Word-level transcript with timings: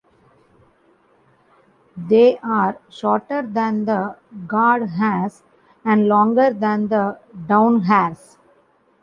They 1.95 2.39
are 2.39 2.79
shorter 2.89 3.43
than 3.43 3.85
the 3.85 4.17
guard 4.47 4.89
hairs 4.89 5.43
and 5.85 6.07
longer 6.07 6.51
than 6.51 6.87
the 6.87 7.19
down 7.45 7.81
hairs. 7.81 8.39